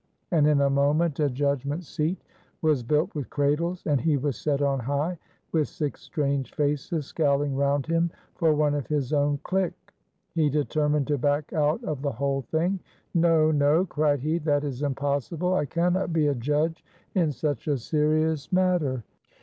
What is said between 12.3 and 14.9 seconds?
thing. "No, no!" cried he; "that is